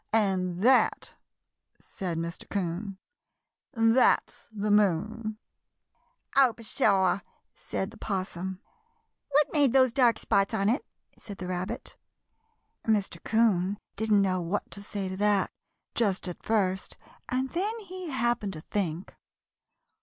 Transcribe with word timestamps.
"And 0.13 0.61
that," 0.63 1.13
said 1.79 2.17
Mr. 2.17 2.49
'Coon, 2.49 2.97
"that's 3.71 4.49
the 4.51 4.71
moon!" 4.71 5.37
"Oh, 6.35 6.53
pshaw!" 6.57 7.19
said 7.53 7.91
the 7.91 7.97
'Possum. 7.99 8.61
"What 9.29 9.53
made 9.53 9.73
those 9.73 9.93
dark 9.93 10.17
spots 10.17 10.55
on 10.55 10.69
it?" 10.69 10.83
said 11.19 11.37
the 11.37 11.45
Rabbit. 11.45 11.97
Mr. 12.87 13.23
'Coon 13.23 13.77
didn't 13.95 14.23
know 14.23 14.41
what 14.41 14.71
to 14.71 14.81
say 14.81 15.07
to 15.07 15.17
that 15.17 15.51
just 15.93 16.27
at 16.27 16.41
first, 16.41 16.97
and 17.29 17.51
then 17.51 17.77
he 17.81 18.09
happened 18.09 18.53
to 18.53 18.61
think. 18.61 19.13